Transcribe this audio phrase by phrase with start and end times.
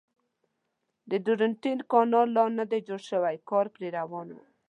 [1.09, 4.37] د درونټې کانال لا نه و جوړ شوی کار پرې روان و.